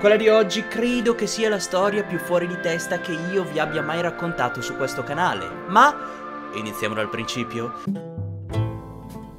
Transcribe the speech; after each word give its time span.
Quella 0.00 0.16
di 0.16 0.30
oggi 0.30 0.66
credo 0.66 1.14
che 1.14 1.26
sia 1.26 1.50
la 1.50 1.58
storia 1.58 2.02
più 2.02 2.16
fuori 2.16 2.46
di 2.46 2.58
testa 2.62 3.00
che 3.00 3.12
io 3.12 3.44
vi 3.44 3.58
abbia 3.58 3.82
mai 3.82 4.00
raccontato 4.00 4.62
su 4.62 4.74
questo 4.74 5.02
canale, 5.02 5.46
ma 5.68 5.94
iniziamo 6.54 6.94
dal 6.94 7.10
principio. 7.10 7.74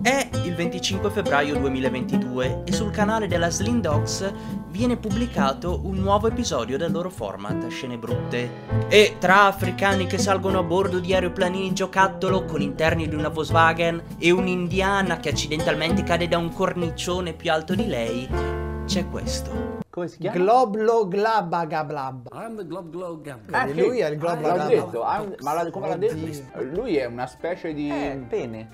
È 0.03 0.29
il 0.43 0.53
25 0.53 1.09
febbraio 1.09 1.57
2022 1.57 2.61
e 2.65 2.71
sul 2.73 2.91
canale 2.91 3.27
della 3.27 3.49
Slim 3.49 3.81
Dogs 3.81 4.31
viene 4.67 4.97
pubblicato 4.97 5.81
un 5.83 5.95
nuovo 5.95 6.27
episodio 6.27 6.77
del 6.77 6.91
loro 6.91 7.09
format 7.09 7.67
Scene 7.69 7.97
Brutte. 7.97 8.87
E 8.87 9.15
tra 9.17 9.45
africani 9.45 10.05
che 10.05 10.19
salgono 10.19 10.59
a 10.59 10.63
bordo 10.63 10.99
di 10.99 11.11
aeroplanini 11.11 11.73
giocattolo 11.73 12.45
con 12.45 12.61
interni 12.61 13.09
di 13.09 13.15
una 13.15 13.29
Volkswagen 13.29 14.03
e 14.19 14.29
un'indiana 14.29 15.17
che 15.17 15.29
accidentalmente 15.29 16.03
cade 16.03 16.27
da 16.27 16.37
un 16.37 16.53
cornicione 16.53 17.33
più 17.33 17.51
alto 17.51 17.73
di 17.73 17.87
lei, 17.87 18.29
c'è 18.85 19.09
questo. 19.09 19.70
Come 19.91 20.07
si 20.07 20.19
chiama? 20.19 20.37
Globlo 20.37 21.05
glabagablab. 21.05 22.29
I'm 22.31 22.55
the 22.55 22.65
glob 22.65 22.89
glob 22.91 23.21
gab. 23.23 23.39
Ah, 23.51 23.65
lui 23.65 23.99
è 23.99 24.07
il 24.07 24.13
Ah, 24.13 24.15
globlo 24.15 24.41
glabla. 24.53 24.65
detto, 24.67 25.03
ah, 25.03 25.27
ma 25.41 25.53
la- 25.53 25.69
come 25.69 25.89
l'ha 25.89 25.97
detto? 25.97 26.61
Lui 26.63 26.95
è 26.95 27.05
una 27.05 27.27
specie 27.27 27.73
di 27.73 27.89
Eh. 27.89 28.23
pene. 28.29 28.69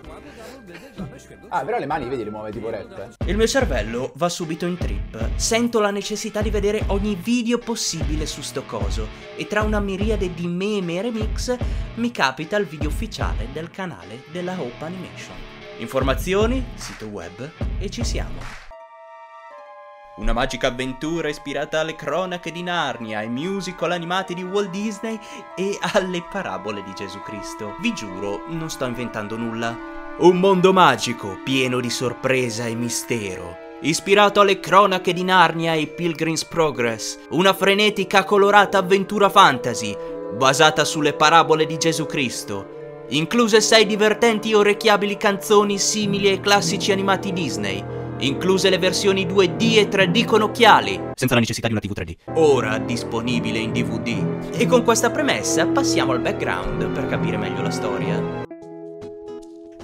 Ah, 1.50 1.66
però 1.66 1.80
le 1.80 1.88
mani 1.88 2.08
vedi 2.08 2.24
le 2.24 2.30
muove 2.30 2.52
tipo 2.52 2.70
rette. 2.70 3.16
Il 3.26 3.36
mio 3.36 3.48
cervello 3.48 4.12
va 4.16 4.30
subito 4.30 4.68
in 4.68 4.78
trip. 4.78 5.30
Sento 5.36 5.80
la 5.80 5.90
necessità 5.90 6.44
di 6.44 6.52
vedere 6.52 6.84
ogni 6.88 7.16
video 7.16 7.58
possibile 7.58 8.28
su 8.28 8.42
sto 8.42 8.62
coso 8.64 9.08
e 9.36 9.48
tra 9.48 9.64
una 9.64 9.80
miriade 9.80 10.32
di 10.36 10.46
meme 10.46 10.98
e 10.98 11.02
remix 11.02 11.58
mi 11.96 12.12
capita 12.12 12.58
il 12.58 12.68
video 12.68 12.90
ufficiale 12.90 13.48
del 13.52 13.72
canale 13.72 14.22
della 14.32 14.52
Hope 14.54 14.86
Animation. 14.86 15.36
Informazioni, 15.80 16.64
sito 16.76 17.08
web 17.08 17.50
e 17.80 17.90
ci 17.90 18.04
siamo. 18.04 18.67
Una 20.18 20.34
magica 20.34 20.70
avventura 20.70 21.30
ispirata 21.30 21.80
alle 21.80 21.94
cronache 21.94 22.52
di 22.52 22.64
Narnia, 22.64 23.20
ai 23.20 23.30
musical 23.30 23.92
animati 23.92 24.34
di 24.34 24.42
Walt 24.42 24.72
Disney 24.72 25.20
e 25.56 25.78
alle 25.94 26.24
parabole 26.28 26.82
di 26.82 26.92
Gesù 26.96 27.20
Cristo. 27.22 27.76
Vi 27.82 27.94
giuro, 27.94 28.46
non 28.48 28.68
sto 28.72 28.86
inventando 28.86 29.38
nulla. 29.38 29.78
Un 30.18 30.40
mondo 30.40 30.74
magico, 30.74 31.38
pieno 31.44 31.80
di 31.80 31.92
sorpresa 31.92 32.66
e 32.66 32.74
mistero. 32.74 33.58
Ispirato 33.82 34.40
alle 34.42 34.60
cronache 34.60 35.14
di 35.14 35.24
Narnia 35.24 35.76
e 35.76 35.86
Pilgrim's 35.86 36.46
Progress, 36.46 37.20
una 37.30 37.54
frenetica 37.54 38.24
colorata 38.24 38.80
avventura 38.80 39.30
fantasy, 39.30 39.96
basata 40.36 40.84
sulle 40.84 41.14
parabole 41.14 41.68
di 41.68 41.78
Gesù 41.78 42.08
Cristo, 42.08 43.06
incluse 43.10 43.62
sei 43.62 43.86
divertenti 43.86 44.50
e 44.50 44.56
orecchiabili 44.56 45.16
canzoni 45.16 45.78
simili 45.78 46.28
ai 46.28 46.40
classici 46.40 46.92
animati 46.92 47.32
Disney, 47.32 47.97
incluse 48.20 48.70
le 48.70 48.78
versioni 48.78 49.26
2D 49.26 49.78
e 49.78 49.88
3D 49.90 50.26
con 50.26 50.42
occhiali, 50.42 51.00
senza 51.14 51.34
la 51.34 51.40
necessità 51.40 51.68
di 51.68 51.74
una 51.74 51.82
TV 51.82 51.92
3D. 51.92 52.40
Ora 52.40 52.78
disponibile 52.78 53.60
in 53.60 53.72
DVD. 53.72 54.56
E 54.58 54.66
con 54.66 54.84
questa 54.84 55.12
premessa 55.12 55.68
passiamo 55.68 56.12
al 56.12 56.22
background 56.22 56.90
per 56.92 57.08
capire 57.08 57.38
meglio 57.38 57.62
la 57.62 57.72
storia. 57.72 58.46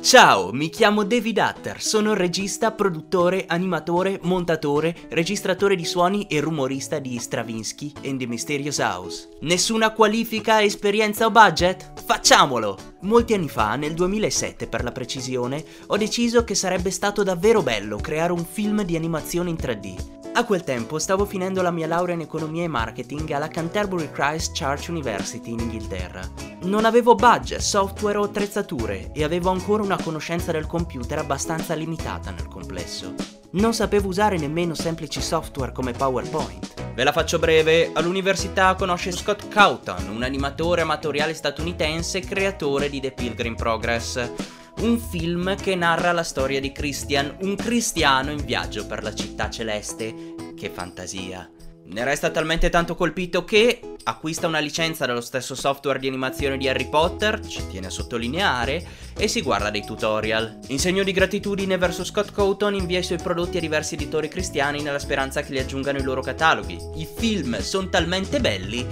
Ciao, 0.03 0.51
mi 0.51 0.67
chiamo 0.67 1.05
David 1.05 1.37
Hatter, 1.37 1.81
sono 1.81 2.13
regista, 2.13 2.73
produttore, 2.73 3.45
animatore, 3.47 4.19
montatore, 4.23 4.93
registratore 5.11 5.77
di 5.77 5.85
suoni 5.85 6.27
e 6.27 6.41
rumorista 6.41 6.99
di 6.99 7.17
Stravinsky 7.17 7.93
and 8.03 8.19
the 8.19 8.27
Mysterious 8.27 8.79
House. 8.79 9.29
Nessuna 9.39 9.93
qualifica, 9.93 10.61
esperienza 10.61 11.25
o 11.25 11.31
budget? 11.31 11.93
Facciamolo! 12.03 12.77
Molti 13.03 13.33
anni 13.33 13.47
fa, 13.47 13.77
nel 13.77 13.93
2007 13.93 14.67
per 14.67 14.83
la 14.83 14.91
precisione, 14.91 15.63
ho 15.87 15.95
deciso 15.95 16.43
che 16.43 16.53
sarebbe 16.53 16.91
stato 16.91 17.23
davvero 17.23 17.63
bello 17.63 17.95
creare 17.95 18.33
un 18.33 18.45
film 18.45 18.83
di 18.83 18.97
animazione 18.97 19.51
in 19.51 19.55
3D. 19.55 19.95
A 20.33 20.43
quel 20.43 20.65
tempo 20.65 20.99
stavo 20.99 21.23
finendo 21.23 21.61
la 21.61 21.71
mia 21.71 21.87
laurea 21.87 22.15
in 22.15 22.21
economia 22.21 22.63
e 22.63 22.67
marketing 22.67 23.31
alla 23.31 23.47
Canterbury 23.47 24.11
Christ 24.11 24.51
Church 24.61 24.89
University 24.89 25.51
in 25.51 25.59
Inghilterra. 25.59 26.52
Non 26.63 26.85
avevo 26.85 27.15
budget, 27.15 27.59
software 27.59 28.17
o 28.17 28.23
attrezzature 28.23 29.11
e 29.13 29.23
avevo 29.23 29.49
ancora 29.49 29.83
una 29.83 30.01
conoscenza 30.01 30.51
del 30.51 30.65
computer 30.65 31.17
abbastanza 31.17 31.73
limitata 31.73 32.31
nel 32.31 32.47
complesso. 32.47 33.13
Non 33.51 33.73
sapevo 33.73 34.07
usare 34.07 34.37
nemmeno 34.37 34.73
semplici 34.73 35.21
software 35.21 35.71
come 35.71 35.91
PowerPoint. 35.91 36.93
Ve 36.93 37.03
la 37.03 37.11
faccio 37.11 37.37
breve, 37.37 37.91
all'università 37.93 38.75
conosce 38.75 39.11
Scott 39.11 39.47
Cawthon, 39.47 40.09
un 40.09 40.23
animatore 40.23 40.81
amatoriale 40.81 41.33
statunitense 41.33 42.21
creatore 42.21 42.89
di 42.89 42.99
The 42.99 43.11
Pilgrim 43.11 43.55
Progress 43.55 44.31
un 44.79 44.99
film 44.99 45.55
che 45.55 45.75
narra 45.75 46.11
la 46.11 46.23
storia 46.23 46.59
di 46.59 46.71
Christian, 46.71 47.37
un 47.41 47.55
cristiano 47.55 48.31
in 48.31 48.43
viaggio 48.43 48.85
per 48.85 49.03
la 49.03 49.13
città 49.13 49.49
celeste. 49.49 50.33
Che 50.55 50.69
fantasia. 50.69 51.49
Ne 51.93 52.03
resta 52.03 52.31
talmente 52.31 52.71
tanto 52.71 52.95
colpito 52.95 53.45
che 53.45 53.79
acquista 54.05 54.47
una 54.47 54.57
licenza 54.57 55.05
dallo 55.05 55.21
stesso 55.21 55.53
software 55.53 55.99
di 55.99 56.07
animazione 56.07 56.57
di 56.57 56.67
Harry 56.67 56.89
Potter, 56.89 57.39
ci 57.45 57.67
tiene 57.67 57.85
a 57.85 57.91
sottolineare, 57.91 58.83
e 59.15 59.27
si 59.27 59.43
guarda 59.43 59.69
dei 59.69 59.85
tutorial. 59.85 60.57
In 60.69 60.79
segno 60.79 61.03
di 61.03 61.11
gratitudine 61.11 61.77
verso 61.77 62.03
Scott 62.03 62.31
Cawthon 62.31 62.73
invia 62.73 62.97
i 62.97 63.03
suoi 63.03 63.19
prodotti 63.19 63.57
a 63.57 63.59
diversi 63.59 63.93
editori 63.93 64.27
cristiani 64.27 64.81
nella 64.81 64.97
speranza 64.97 65.43
che 65.43 65.51
li 65.51 65.59
aggiungano 65.59 65.99
ai 65.99 66.03
loro 66.03 66.21
cataloghi. 66.21 66.79
I 66.95 67.07
film 67.15 67.59
sono 67.59 67.89
talmente 67.89 68.39
belli 68.39 68.87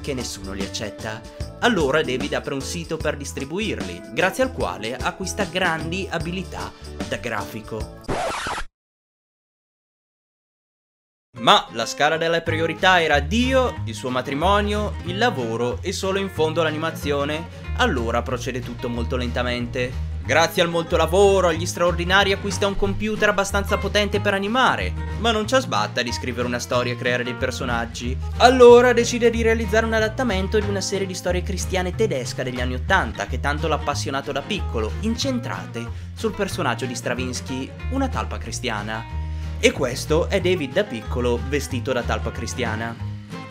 che 0.00 0.14
nessuno 0.14 0.52
li 0.52 0.62
accetta. 0.62 1.20
Allora 1.58 2.02
David 2.02 2.34
apre 2.34 2.54
un 2.54 2.62
sito 2.62 2.96
per 2.96 3.16
distribuirli, 3.16 4.00
grazie 4.12 4.44
al 4.44 4.52
quale 4.52 4.94
acquista 4.94 5.42
grandi 5.42 6.06
abilità 6.08 6.70
da 7.08 7.16
grafico. 7.16 8.03
Ma 11.38 11.66
la 11.72 11.84
scala 11.84 12.16
delle 12.16 12.42
priorità 12.42 13.02
era 13.02 13.18
Dio, 13.18 13.82
il 13.84 13.94
suo 13.94 14.08
matrimonio, 14.08 14.94
il 15.06 15.18
lavoro 15.18 15.78
e 15.80 15.92
solo 15.92 16.18
in 16.18 16.30
fondo 16.30 16.62
l'animazione, 16.62 17.48
allora 17.78 18.22
procede 18.22 18.60
tutto 18.60 18.88
molto 18.88 19.16
lentamente. 19.16 20.12
Grazie 20.24 20.62
al 20.62 20.70
molto 20.70 20.96
lavoro, 20.96 21.48
agli 21.48 21.66
straordinari 21.66 22.32
acquista 22.32 22.66
un 22.66 22.76
computer 22.76 23.28
abbastanza 23.28 23.76
potente 23.76 24.20
per 24.20 24.32
animare, 24.32 24.94
ma 25.18 25.32
non 25.32 25.46
ci 25.46 25.60
sbatta 25.60 26.02
di 26.02 26.12
scrivere 26.12 26.46
una 26.46 26.60
storia 26.60 26.92
e 26.92 26.96
creare 26.96 27.24
dei 27.24 27.34
personaggi. 27.34 28.16
Allora 28.38 28.92
decide 28.92 29.28
di 29.28 29.42
realizzare 29.42 29.84
un 29.84 29.92
adattamento 29.92 30.58
di 30.58 30.68
una 30.68 30.80
serie 30.80 31.06
di 31.06 31.14
storie 31.14 31.42
cristiane 31.42 31.94
tedesca 31.94 32.42
degli 32.42 32.60
anni 32.60 32.74
Ottanta 32.74 33.26
che 33.26 33.40
tanto 33.40 33.66
l'ha 33.68 33.74
appassionato 33.74 34.32
da 34.32 34.40
piccolo, 34.40 34.92
incentrate 35.00 35.84
sul 36.14 36.32
personaggio 36.32 36.86
di 36.86 36.94
Stravinsky, 36.94 37.70
una 37.90 38.08
talpa 38.08 38.38
cristiana. 38.38 39.23
E 39.64 39.72
questo 39.72 40.28
è 40.28 40.42
David 40.42 40.74
da 40.74 40.84
piccolo 40.84 41.40
vestito 41.48 41.94
da 41.94 42.02
talpa 42.02 42.30
cristiana. 42.30 42.94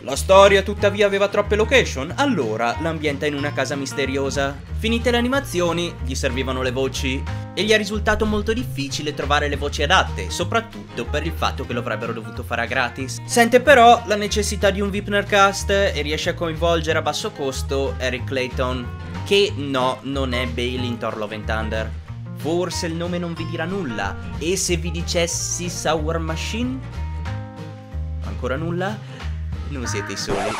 La 0.02 0.14
storia 0.14 0.62
tuttavia 0.62 1.06
aveva 1.06 1.26
troppe 1.26 1.56
location, 1.56 2.12
allora 2.14 2.76
l'ambienta 2.80 3.26
in 3.26 3.34
una 3.34 3.52
casa 3.52 3.74
misteriosa. 3.74 4.56
Finite 4.78 5.10
le 5.10 5.16
animazioni, 5.16 5.92
gli 6.04 6.14
servivano 6.14 6.62
le 6.62 6.70
voci 6.70 7.20
e 7.52 7.64
gli 7.64 7.72
è 7.72 7.76
risultato 7.76 8.26
molto 8.26 8.52
difficile 8.52 9.12
trovare 9.12 9.48
le 9.48 9.56
voci 9.56 9.82
adatte, 9.82 10.30
soprattutto 10.30 11.04
per 11.04 11.26
il 11.26 11.32
fatto 11.32 11.66
che 11.66 11.72
lo 11.72 11.80
avrebbero 11.80 12.12
dovuto 12.12 12.44
fare 12.44 12.62
a 12.62 12.66
gratis. 12.66 13.20
Sente 13.26 13.58
però 13.58 14.00
la 14.06 14.14
necessità 14.14 14.70
di 14.70 14.80
un 14.80 14.90
Vipner 14.90 15.24
cast 15.24 15.70
e 15.70 16.00
riesce 16.00 16.30
a 16.30 16.34
coinvolgere 16.34 16.98
a 16.98 17.02
basso 17.02 17.32
costo 17.32 17.96
Eric 17.98 18.22
Clayton, 18.22 18.86
che 19.26 19.52
no, 19.56 19.98
non 20.02 20.32
è 20.32 20.46
Bale 20.46 20.86
in 20.86 20.96
Thor 20.96 21.16
Love 21.16 21.34
and 21.34 21.44
Thunder. 21.44 22.02
Forse 22.44 22.88
il 22.88 22.94
nome 22.94 23.16
non 23.16 23.32
vi 23.32 23.46
dirà 23.46 23.64
nulla, 23.64 24.14
e 24.38 24.58
se 24.58 24.76
vi 24.76 24.90
dicessi 24.90 25.70
Sour 25.70 26.18
Machine? 26.18 26.78
Ancora 28.24 28.56
nulla? 28.56 28.94
Non 29.70 29.86
siete 29.86 30.12
i 30.12 30.16
soli. 30.18 30.50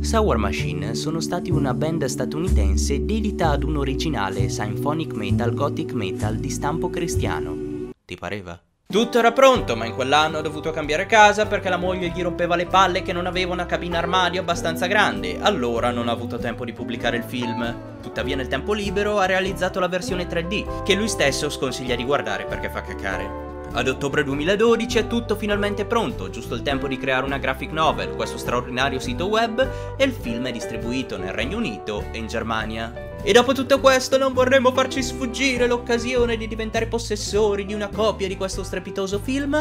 Sour 0.00 0.36
Machine 0.36 0.94
sono 0.94 1.20
stati 1.20 1.50
una 1.50 1.72
band 1.72 2.04
statunitense 2.04 3.06
dedita 3.06 3.48
ad 3.48 3.62
un 3.62 3.78
originale 3.78 4.50
symphonic 4.50 5.14
metal 5.14 5.54
gothic 5.54 5.94
metal 5.94 6.36
di 6.36 6.50
stampo 6.50 6.90
cristiano. 6.90 7.90
Ti 8.04 8.16
pareva? 8.18 8.62
Tutto 8.92 9.18
era 9.18 9.32
pronto, 9.32 9.74
ma 9.74 9.86
in 9.86 9.94
quell'anno 9.94 10.36
ha 10.36 10.42
dovuto 10.42 10.70
cambiare 10.70 11.06
casa 11.06 11.46
perché 11.46 11.70
la 11.70 11.78
moglie 11.78 12.08
gli 12.10 12.20
rompeva 12.20 12.56
le 12.56 12.66
palle 12.66 13.00
che 13.00 13.14
non 13.14 13.24
aveva 13.24 13.54
una 13.54 13.64
cabina 13.64 13.96
armadio 13.96 14.42
abbastanza 14.42 14.84
grande, 14.86 15.38
allora 15.40 15.90
non 15.90 16.08
ha 16.08 16.12
avuto 16.12 16.36
tempo 16.36 16.66
di 16.66 16.74
pubblicare 16.74 17.16
il 17.16 17.22
film. 17.22 17.74
Tuttavia 18.02 18.36
nel 18.36 18.48
tempo 18.48 18.74
libero 18.74 19.18
ha 19.18 19.24
realizzato 19.24 19.80
la 19.80 19.88
versione 19.88 20.28
3D, 20.28 20.82
che 20.82 20.94
lui 20.94 21.08
stesso 21.08 21.48
sconsiglia 21.48 21.96
di 21.96 22.04
guardare 22.04 22.44
perché 22.44 22.68
fa 22.68 22.82
cacare. 22.82 23.70
Ad 23.72 23.88
ottobre 23.88 24.24
2012 24.24 24.98
è 24.98 25.06
tutto 25.06 25.36
finalmente 25.36 25.86
pronto, 25.86 26.28
giusto 26.28 26.54
il 26.54 26.60
tempo 26.60 26.86
di 26.86 26.98
creare 26.98 27.24
una 27.24 27.38
graphic 27.38 27.70
novel, 27.70 28.14
questo 28.14 28.36
straordinario 28.36 28.98
sito 28.98 29.24
web 29.24 29.94
e 29.96 30.04
il 30.04 30.12
film 30.12 30.48
è 30.48 30.52
distribuito 30.52 31.16
nel 31.16 31.32
Regno 31.32 31.56
Unito 31.56 32.04
e 32.12 32.18
in 32.18 32.26
Germania. 32.26 33.11
E 33.24 33.30
dopo 33.30 33.52
tutto 33.52 33.78
questo 33.78 34.18
non 34.18 34.32
vorremmo 34.32 34.72
farci 34.72 35.00
sfuggire 35.00 35.68
l'occasione 35.68 36.36
di 36.36 36.48
diventare 36.48 36.88
possessori 36.88 37.64
di 37.64 37.72
una 37.72 37.86
copia 37.86 38.26
di 38.26 38.36
questo 38.36 38.64
strepitoso 38.64 39.20
film 39.20 39.54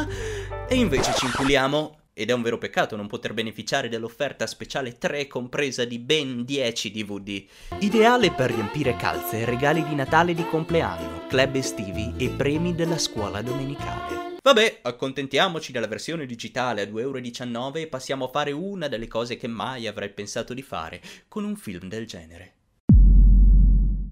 e 0.68 0.76
invece 0.76 1.14
ci 1.14 1.26
inculiamo. 1.26 2.00
Ed 2.12 2.32
è 2.32 2.34
un 2.34 2.42
vero 2.42 2.58
peccato 2.58 2.96
non 2.96 3.06
poter 3.06 3.36
beneficiare 3.36 3.88
dell'offerta 3.88 4.48
speciale 4.48 4.98
3 4.98 5.28
compresa 5.28 5.86
di 5.86 6.00
ben 6.00 6.44
10 6.44 6.92
DVD. 6.92 7.46
Ideale 7.80 8.32
per 8.32 8.52
riempire 8.52 8.96
calze, 8.96 9.46
regali 9.46 9.84
di 9.84 9.94
Natale 9.94 10.32
e 10.32 10.36
di 10.36 10.46
compleanno, 10.46 11.28
club 11.28 11.54
estivi 11.54 12.14
e 12.18 12.30
premi 12.30 12.74
della 12.74 12.98
scuola 12.98 13.44
domenicale. 13.44 14.38
Vabbè, 14.42 14.80
accontentiamoci 14.82 15.72
della 15.72 15.88
versione 15.88 16.26
digitale 16.26 16.82
a 16.82 16.86
2,19€ 16.86 17.78
e 17.78 17.88
passiamo 17.88 18.26
a 18.26 18.30
fare 18.30 18.52
una 18.52 18.88
delle 18.88 19.08
cose 19.08 19.38
che 19.38 19.48
mai 19.48 19.86
avrei 19.86 20.10
pensato 20.10 20.56
di 20.56 20.64
fare 20.64 21.00
con 21.28 21.44
un 21.44 21.56
film 21.56 21.88
del 21.88 22.08
genere. 22.08 22.56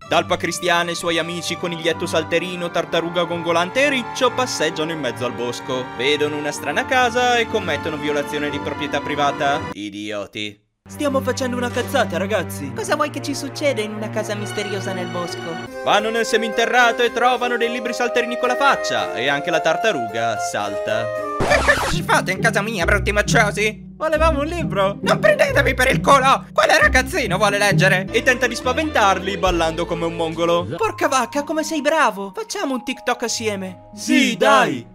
Talpa 0.10 0.38
Cristiana 0.38 0.90
e 0.90 0.94
i 0.94 0.96
suoi 0.96 1.20
amici 1.20 1.56
Coniglietto 1.56 2.08
Salterino, 2.08 2.72
Tartaruga 2.72 3.26
Gongolante 3.26 3.84
e 3.84 3.90
Riccio 3.90 4.32
passeggiano 4.32 4.92
in 4.92 5.00
mezzo 5.00 5.24
al 5.24 5.34
bosco. 5.34 5.86
Vedono 5.98 6.36
una 6.36 6.52
strana 6.52 6.84
casa 6.86 7.38
e 7.38 7.46
commettono 7.46 7.96
violazione 7.96 8.50
di 8.50 8.58
proprietà 8.58 9.02
privata. 9.02 9.62
Idioti. 9.72 10.69
Stiamo 10.90 11.22
facendo 11.22 11.56
una 11.56 11.70
cazzata, 11.70 12.18
ragazzi. 12.18 12.74
Cosa 12.74 12.96
vuoi 12.96 13.12
che 13.12 13.22
ci 13.22 13.36
succeda 13.36 13.80
in 13.80 13.94
una 13.94 14.10
casa 14.10 14.34
misteriosa 14.34 14.92
nel 14.92 15.06
bosco? 15.06 15.40
Vanno 15.86 16.10
nel 16.10 16.26
seminterrato 16.26 17.04
e 17.04 17.14
trovano 17.14 17.58
dei 17.58 17.70
libri 17.70 17.94
salterini 17.94 18.40
con 18.40 18.48
la 18.48 18.56
faccia. 18.56 19.14
E 19.14 19.28
anche 19.30 19.52
la 19.52 19.60
tartaruga 19.60 20.40
salta. 20.40 21.06
Che 21.38 21.58
cazzo 21.64 21.92
ci 21.92 22.02
fate 22.02 22.32
in 22.32 22.42
casa 22.42 22.62
mia, 22.62 22.86
brutti 22.86 23.12
macciosi? 23.12 23.88
Volevamo 23.96 24.40
un 24.40 24.46
libro! 24.48 24.98
Non 25.02 25.20
prendetemi 25.20 25.74
per 25.74 25.92
il 25.92 26.02
culo! 26.02 26.46
Quale 26.54 26.80
ragazzino 26.80 27.38
vuole 27.38 27.58
leggere? 27.58 28.08
E 28.12 28.24
tenta 28.24 28.48
di 28.48 28.56
spaventarli 28.56 29.38
ballando 29.38 29.86
come 29.86 30.06
un 30.06 30.16
mongolo. 30.16 30.66
Porca 30.76 31.08
vacca, 31.08 31.44
come 31.44 31.64
sei 31.64 31.82
bravo! 31.82 32.32
Facciamo 32.34 32.74
un 32.74 32.84
TikTok 32.84 33.24
assieme! 33.24 33.90
Sì, 33.94 34.38
dai! 34.38 34.88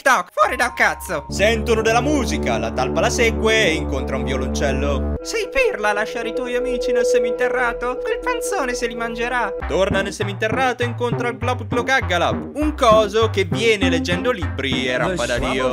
TikTok? 0.00 0.30
Fuori 0.32 0.56
dal 0.56 0.72
cazzo! 0.72 1.26
Sentono 1.28 1.82
della 1.82 2.00
musica, 2.00 2.56
la 2.56 2.72
talpa 2.72 3.00
la 3.00 3.10
segue 3.10 3.66
e 3.66 3.74
incontra 3.74 4.16
un 4.16 4.24
violoncello. 4.24 5.16
Sei 5.20 5.48
pirla 5.50 5.90
a 5.90 5.92
lasciare 5.92 6.30
i 6.30 6.34
tuoi 6.34 6.56
amici 6.56 6.90
nel 6.90 7.04
seminterrato? 7.04 7.98
Quel 8.02 8.18
panzone 8.20 8.72
se 8.72 8.86
li 8.86 8.94
mangerà! 8.94 9.54
Torna 9.68 10.00
nel 10.00 10.14
seminterrato 10.14 10.82
e 10.82 10.86
incontra 10.86 11.28
il 11.28 11.36
Glob 11.36 11.66
Glogaggalab, 11.66 12.56
un 12.56 12.74
coso 12.74 13.28
che 13.28 13.44
viene 13.44 13.90
leggendo 13.90 14.30
libri 14.30 14.86
e 14.86 14.96
rappa 14.96 15.26
da 15.26 15.38
Dio. 15.38 15.70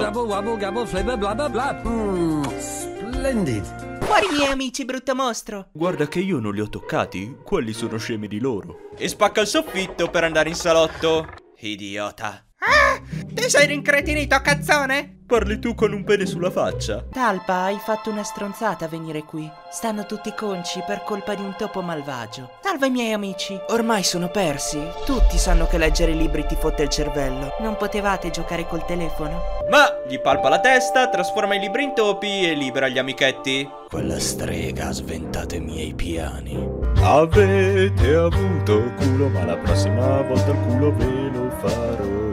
Splendid. 2.58 4.04
Fuori 4.04 4.28
miei 4.38 4.52
amici, 4.52 4.84
brutto 4.84 5.16
mostro! 5.16 5.70
Guarda 5.72 6.08
che 6.08 6.20
io 6.20 6.40
non 6.40 6.54
li 6.54 6.60
ho 6.60 6.68
toccati, 6.68 7.38
quelli 7.44 7.72
sono 7.72 7.98
scemi 7.98 8.28
di 8.28 8.40
loro. 8.40 8.90
E 8.98 9.08
spacca 9.08 9.40
il 9.42 9.48
soffitto 9.48 10.10
per 10.10 10.26
andare 10.26 10.50
in 10.50 10.56
salotto. 10.56 11.28
Idiota. 11.60 12.44
Ah! 12.60 13.17
Ti 13.38 13.52
sei 13.52 13.68
rincretinito, 13.68 14.42
cazzone? 14.42 15.20
Parli 15.28 15.60
tu 15.60 15.76
con 15.76 15.94
un 15.94 16.04
pene 16.04 16.26
sulla 16.26 16.50
faccia. 16.50 17.06
Talpa, 17.12 17.66
hai 17.66 17.78
fatto 17.78 18.10
una 18.10 18.24
stronzata 18.24 18.86
a 18.86 18.88
venire 18.88 19.22
qui. 19.22 19.48
Stanno 19.72 20.08
tutti 20.08 20.34
conci 20.36 20.82
per 20.88 21.04
colpa 21.04 21.36
di 21.36 21.44
un 21.44 21.54
topo 21.56 21.82
malvagio. 21.82 22.50
Salva 22.64 22.88
i 22.88 22.90
miei 22.90 23.14
amici. 23.14 23.56
Ormai 23.68 24.02
sono 24.02 24.30
persi. 24.30 24.82
Tutti 25.06 25.38
sanno 25.38 25.68
che 25.68 25.78
leggere 25.78 26.14
libri 26.14 26.48
ti 26.48 26.56
fotte 26.56 26.82
il 26.82 26.90
cervello. 26.90 27.54
Non 27.60 27.78
potevate 27.78 28.32
giocare 28.32 28.66
col 28.66 28.86
telefono? 28.86 29.40
Ma 29.70 29.86
gli 30.08 30.20
palpa 30.20 30.50
la 30.50 30.60
testa, 30.60 31.08
trasforma 31.08 31.54
i 31.54 31.60
libri 31.60 31.84
in 31.84 31.94
topi 31.94 32.50
e 32.50 32.56
libera 32.56 32.88
gli 32.88 32.98
amichetti. 32.98 33.70
Quella 33.88 34.20
strega 34.20 34.88
ha 34.88 34.94
sventato 34.94 35.54
i 35.54 35.60
miei 35.60 35.94
piani. 35.94 36.58
Avete 37.04 38.16
avuto 38.16 38.82
culo, 38.96 39.30
ma 39.30 39.46
la 39.46 39.58
prossima 39.58 40.22
volta 40.24 40.50
il 40.50 40.58
culo 40.66 40.92
ve 40.96 41.30
lo 41.32 41.50
farò. 41.60 42.27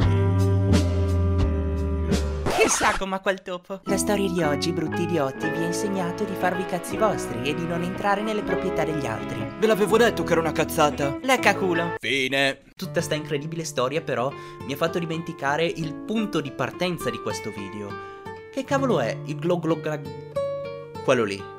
Chissà 2.64 2.96
com'ha 2.96 3.20
quel 3.20 3.42
topo. 3.42 3.82
La 3.84 3.98
storia 3.98 4.26
di 4.26 4.42
oggi, 4.42 4.72
brutti 4.72 5.02
idioti, 5.02 5.50
vi 5.50 5.58
ha 5.58 5.66
insegnato 5.66 6.24
di 6.24 6.32
farvi 6.32 6.62
i 6.62 6.66
cazzi 6.66 6.96
vostri 6.96 7.42
e 7.46 7.54
di 7.54 7.66
non 7.66 7.82
entrare 7.82 8.22
nelle 8.22 8.42
proprietà 8.42 8.84
degli 8.84 9.04
altri. 9.04 9.38
Ve 9.58 9.66
l'avevo 9.66 9.98
detto 9.98 10.22
che 10.22 10.32
era 10.32 10.40
una 10.40 10.52
cazzata. 10.52 11.18
Lecca 11.20 11.54
culo. 11.56 11.96
Fine. 11.98 12.62
Tutta 12.74 13.02
sta 13.02 13.14
incredibile 13.14 13.64
storia 13.64 14.00
però 14.00 14.32
mi 14.64 14.72
ha 14.72 14.76
fatto 14.76 14.98
dimenticare 14.98 15.66
il 15.66 15.94
punto 15.94 16.40
di 16.40 16.52
partenza 16.52 17.10
di 17.10 17.18
questo 17.18 17.50
video. 17.50 18.22
Che 18.50 18.64
cavolo 18.64 18.98
è 18.98 19.14
il 19.26 19.38
glogloglag... 19.38 21.02
Quello 21.04 21.24
lì. 21.24 21.53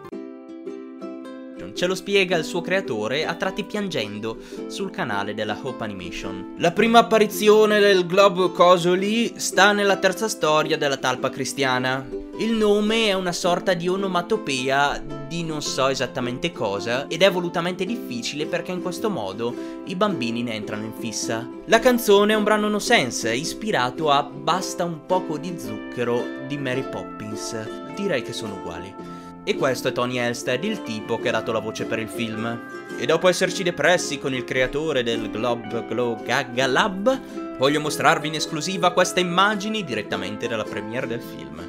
Ce 1.76 1.88
lo 1.88 1.94
spiega 1.96 2.38
il 2.38 2.46
suo 2.46 2.62
creatore, 2.62 3.26
a 3.26 3.36
tratti 3.36 3.66
piangendo, 3.66 4.38
sul 4.68 4.92
canale 4.92 5.34
della 5.34 5.60
Hope 5.62 5.84
Animation. 5.84 6.56
La 6.60 6.72
prima 6.72 7.00
apparizione 7.00 7.82
del 7.82 8.06
globo 8.06 8.52
coso 8.52 8.94
lì 8.94 9.34
sta 9.36 9.74
nella 9.74 9.98
terza 9.98 10.30
storia 10.30 10.78
della 10.78 10.96
talpa 10.96 11.30
cristiana. 11.30 12.08
Il 12.38 12.54
nome 12.54 13.08
è 13.08 13.14
una 13.14 13.34
sorta 13.34 13.74
di 13.74 13.90
onomatopea 13.90 15.04
di 15.28 15.44
non 15.44 15.62
so 15.62 15.90
esattamente 15.90 16.54
cosa 16.54 17.08
ed 17.10 17.22
è 17.22 17.30
volutamente 17.30 17.84
difficile 17.84 18.46
perché 18.46 18.72
in 18.72 18.82
questo 18.82 19.10
modo 19.10 19.54
i 19.84 19.96
bambini 19.96 20.44
ne 20.44 20.54
entrano 20.54 20.86
in 20.86 20.94
fissa. 20.98 21.46
La 21.66 21.80
canzone 21.80 22.32
è 22.32 22.38
un 22.38 22.46
brano 22.46 22.70
no 22.70 22.80
sense 22.80 23.36
ispirato 23.36 24.10
a 24.10 24.24
Basta 24.24 24.86
un 24.86 25.06
poco 25.06 25.38
di 25.38 25.54
zucchero 25.60 26.24
di 26.48 26.58
Mary 26.58 26.88
Poppins. 26.90 27.94
Direi 27.98 28.22
che 28.22 28.32
sono 28.32 28.56
uguali. 28.56 29.15
E 29.48 29.56
questo 29.56 29.90
è 29.90 29.92
Tony 29.92 30.18
Elstead, 30.18 30.64
il 30.64 30.82
tipo 30.82 31.20
che 31.20 31.30
ha 31.30 31.32
dato 31.32 31.52
la 31.52 31.60
voce 31.60 31.86
per 31.86 32.00
il 32.00 32.10
film. 32.10 32.62
E 32.98 33.06
dopo 33.06 33.28
esserci 33.28 33.62
depressi 33.62 34.18
con 34.18 34.34
il 34.34 34.44
creatore 34.44 35.04
del 35.04 35.30
Glob 35.30 35.88
Glow 35.88 36.24
Gaga 36.24 36.66
Lab, 36.66 37.58
voglio 37.60 37.80
mostrarvi 37.80 38.28
in 38.28 38.34
esclusiva 38.34 38.92
queste 38.92 39.20
immagini 39.20 39.84
direttamente 39.84 40.48
dalla 40.48 40.64
premiere 40.64 41.06
del 41.06 41.22
film. 41.22 41.65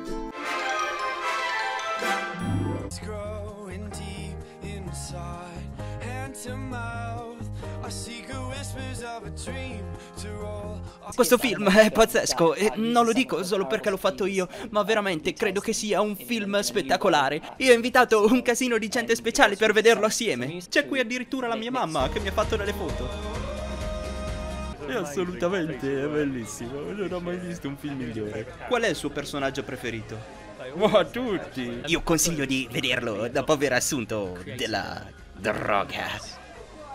Questo 11.15 11.39
film 11.39 11.71
è 11.71 11.91
pazzesco 11.91 12.55
e 12.55 12.73
non 12.77 13.05
lo 13.05 13.13
dico 13.13 13.45
solo 13.45 13.67
perché 13.67 13.91
l'ho 13.91 13.97
fatto 13.97 14.27
io, 14.27 14.49
ma 14.71 14.83
veramente 14.83 15.33
credo 15.33 15.61
che 15.61 15.73
sia 15.73 16.01
un 16.01 16.17
film 16.17 16.59
spettacolare. 16.61 17.41
Io 17.59 17.71
ho 17.71 17.75
invitato 17.75 18.27
un 18.27 18.43
casino 18.43 18.77
di 18.77 18.89
gente 18.89 19.15
speciale 19.15 19.57
per 19.57 19.73
vederlo 19.73 20.07
assieme. 20.07 20.59
C'è 20.69 20.87
qui 20.87 20.99
addirittura 20.99 21.47
la 21.47 21.55
mia 21.55 21.71
mamma 21.71 22.09
che 22.09 22.21
mi 22.21 22.29
ha 22.29 22.33
fatto 22.33 22.57
delle 22.57 22.73
foto. 22.73 23.09
È 24.87 24.95
assolutamente 24.95 26.03
è 26.03 26.07
bellissimo, 26.07 26.81
non 26.81 27.13
ho 27.13 27.21
mai 27.21 27.39
visto 27.39 27.69
un 27.69 27.77
film 27.77 27.97
migliore. 27.97 28.47
Qual 28.69 28.83
è 28.83 28.89
il 28.89 28.97
suo 28.97 29.11
personaggio 29.11 29.63
preferito? 29.63 30.19
Ma 30.75 31.05
tutti! 31.05 31.83
Io 31.87 32.03
consiglio 32.03 32.45
di 32.45 32.69
vederlo 32.71 33.29
dopo 33.29 33.53
aver 33.53 33.73
assunto 33.75 34.39
della 34.57 35.05
droga. 35.37 36.45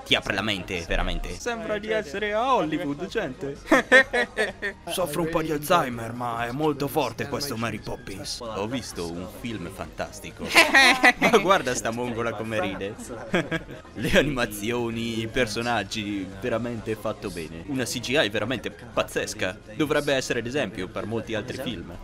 Ti 0.05 0.15
apre 0.15 0.33
la 0.33 0.41
mente, 0.41 0.83
veramente. 0.87 1.37
Sembra 1.39 1.77
di 1.77 1.89
essere 1.89 2.33
a 2.33 2.55
Hollywood, 2.55 3.07
gente. 3.07 3.57
Soffro 4.89 5.21
un 5.21 5.29
po' 5.29 5.41
di 5.41 5.51
Alzheimer, 5.51 6.13
ma 6.13 6.45
è 6.47 6.51
molto 6.51 6.87
forte 6.87 7.27
questo 7.27 7.55
Mary 7.55 7.79
Poppins. 7.79 8.39
Ho 8.41 8.67
visto 8.67 9.09
un 9.09 9.27
film 9.39 9.69
fantastico. 9.71 10.47
Ma 11.17 11.37
guarda 11.37 11.73
sta 11.75 11.91
mongola 11.91 12.33
come 12.33 12.59
ride. 12.59 12.95
Le 13.93 14.11
animazioni, 14.17 15.19
i 15.19 15.27
personaggi, 15.27 16.27
veramente 16.39 16.95
fatto 16.95 17.29
bene. 17.29 17.63
Una 17.67 17.85
CGI 17.85 18.29
veramente 18.29 18.71
pazzesca. 18.71 19.57
Dovrebbe 19.75 20.13
essere 20.13 20.41
d'esempio 20.41 20.87
per 20.87 21.05
molti 21.05 21.35
altri 21.35 21.57
film. 21.57 21.95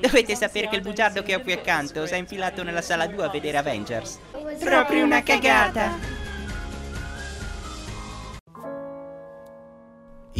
Dovete 0.00 0.34
sapere 0.34 0.68
che 0.68 0.76
il 0.76 0.82
bugiardo 0.82 1.22
che 1.22 1.34
ho 1.34 1.40
qui 1.40 1.52
accanto 1.52 2.06
si 2.06 2.14
è 2.14 2.16
infilato 2.16 2.62
nella 2.62 2.82
sala 2.82 3.06
2 3.06 3.24
a 3.24 3.28
vedere 3.28 3.58
Avengers. 3.58 4.18
Proprio 4.58 5.04
una 5.04 5.22
cagata. 5.22 6.15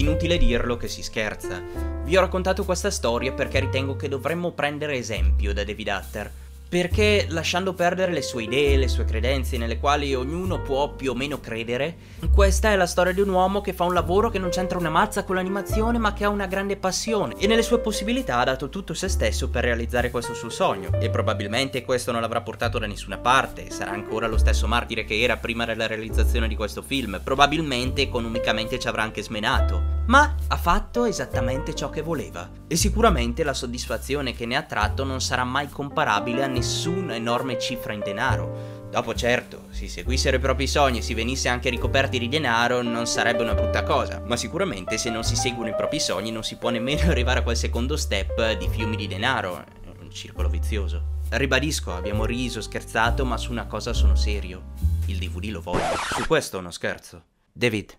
Inutile 0.07 0.39
dirlo 0.39 0.77
che 0.77 0.87
si 0.87 1.03
scherza. 1.03 1.61
Vi 2.05 2.17
ho 2.17 2.21
raccontato 2.21 2.65
questa 2.65 2.93
storia 2.93 3.33
perché 3.33 3.59
ritengo 3.59 3.97
che 3.97 4.09
dovremmo 4.09 4.53
prendere 4.53 4.95
esempio 4.95 5.53
da 5.53 5.65
David 5.65 5.89
Hatter. 5.89 6.31
Perché 6.69 7.27
lasciando 7.29 7.75
perdere 7.75 8.13
le 8.13 8.23
sue 8.23 8.45
idee, 8.45 8.77
le 8.77 8.87
sue 8.87 9.05
credenze, 9.05 9.57
nelle 9.57 9.79
quali 9.79 10.15
ognuno 10.15 10.63
può 10.63 10.91
più 10.91 11.11
o 11.11 11.15
meno 11.15 11.41
credere, 11.41 11.97
questa 12.33 12.71
è 12.71 12.77
la 12.77 12.87
storia 12.87 13.13
di 13.13 13.21
un 13.21 13.31
uomo 13.31 13.61
che 13.61 13.73
fa 13.73 13.85
un 13.85 13.95
lavoro 13.95 14.31
che 14.31 14.39
non 14.39 14.51
c'entra 14.51 14.79
una 14.79 14.91
mazza 14.91 15.25
con 15.25 15.37
l'animazione, 15.37 15.99
ma 15.99 16.13
che 16.13 16.25
ha 16.25 16.29
una 16.29 16.47
grande 16.47 16.77
passione 16.77 17.35
e 17.39 17.47
nelle 17.47 17.63
sue 17.63 17.79
possibilità 17.79 18.39
ha 18.39 18.45
dato 18.45 18.69
tutto 18.69 18.95
se 18.95 19.09
stesso 19.09 19.49
per 19.49 19.65
realizzare 19.65 20.11
questo 20.11 20.35
suo 20.35 20.51
sogno. 20.51 20.91
E 21.01 21.11
probabilmente 21.11 21.85
questo 21.85 22.13
non 22.13 22.21
l'avrà 22.21 22.43
portato 22.43 22.79
da 22.79 22.87
nessuna 22.87 23.19
parte, 23.19 23.71
sarà 23.71 23.91
ancora 23.91 24.29
lo 24.29 24.39
stesso 24.39 24.69
martire 24.69 25.05
che 25.05 25.21
era 25.21 25.37
prima 25.37 25.65
della 25.65 25.89
realizzazione 25.89 26.47
di 26.47 26.57
questo 26.57 26.83
film, 26.83 27.21
probabilmente 27.23 28.03
economicamente 28.03 28.79
ci 28.79 28.89
avrà 28.89 29.03
anche 29.03 29.23
smenato, 29.23 29.96
ma 30.07 30.35
ha 30.49 30.57
fatto 30.57 31.05
esattamente 31.05 31.75
ciò 31.75 31.91
che 31.91 32.03
voleva. 32.03 32.49
E 32.67 32.77
sicuramente 32.77 33.45
la 33.45 33.55
soddisfazione 33.55 34.33
che 34.33 34.47
ne 34.47 34.57
ha 34.57 34.63
tratto 34.63 35.05
non 35.05 35.21
sarà 35.21 35.45
mai 35.45 35.69
comparabile 35.69 36.43
a 36.43 36.49
nessuna 36.49 37.15
enorme 37.15 37.59
cifra 37.59 37.93
in 37.93 38.01
denaro. 38.01 38.75
Dopo 38.91 39.15
certo, 39.15 39.65
si 39.71 39.89
seguissero 39.89 40.37
i 40.37 40.41
propri 40.41 40.67
sogni 40.67 40.99
e 40.99 41.03
si 41.03 41.13
venisse 41.13 41.49
anche 41.49 41.71
ricoperti 41.71 42.19
di 42.19 42.29
denaro 42.29 42.83
non 42.83 43.07
sarebbe 43.07 43.43
una 43.43 43.55
brutta 43.55 43.83
cosa, 43.83 44.23
ma 44.25 44.37
sicuramente 44.37 44.97
se 44.97 45.11
non 45.11 45.25
si 45.25 45.35
seguono 45.35 45.71
i 45.71 45.75
propri 45.75 46.01
sogni 46.01 46.31
non 46.31 46.45
si 46.45 46.57
può 46.57 46.71
nemmeno 46.71 47.03
arrivare 47.11 47.41
a 47.41 47.43
quel 47.43 47.57
secondo 47.57 47.97
step 47.97 48.53
di 48.53 48.69
fiumi 48.69 48.97
di 48.97 49.09
denaro, 49.09 49.59
è 49.59 49.89
un 50.01 50.11
circolo 50.11 50.49
vizioso. 50.49 51.15
Ribadisco, 51.29 51.93
abbiamo 51.93 52.25
riso, 52.25 52.61
scherzato, 52.61 53.25
ma 53.25 53.37
su 53.37 53.51
una 53.51 53.67
cosa 53.67 53.93
sono 53.93 54.15
serio. 54.15 54.75
Il 55.07 55.19
DVD 55.19 55.51
lo 55.51 55.61
voglio. 55.61 55.97
Su 56.15 56.25
questo 56.27 56.61
non 56.61 56.73
scherzo. 56.73 57.23
David, 57.53 57.99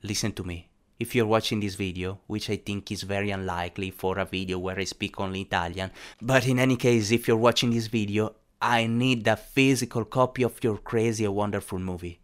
listen 0.00 0.34
to 0.34 0.44
me. 0.44 0.68
If 0.98 1.14
you're 1.14 1.26
watching 1.26 1.60
this 1.60 1.74
video, 1.74 2.20
which 2.26 2.48
I 2.50 2.56
think 2.56 2.90
is 2.90 3.02
very 3.02 3.30
unlikely 3.30 3.90
for 3.90 4.18
a 4.18 4.24
video 4.24 4.58
where 4.58 4.78
I 4.78 4.84
speak 4.84 5.20
only 5.20 5.42
Italian, 5.42 5.90
but 6.20 6.46
in 6.46 6.58
any 6.58 6.76
case, 6.76 7.10
if 7.10 7.28
you're 7.28 7.36
watching 7.36 7.70
this 7.70 7.86
video, 7.86 8.34
I 8.60 8.86
need 8.86 9.28
a 9.28 9.36
physical 9.36 10.04
copy 10.04 10.42
of 10.42 10.62
your 10.62 10.78
crazy 10.78 11.24
and 11.24 11.34
wonderful 11.34 11.78
movie. 11.78 12.20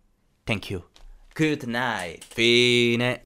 Thank 0.47 0.71
you. 0.71 0.85
Good 1.35 1.67
night. 1.67 2.25
Fine. 2.25 3.21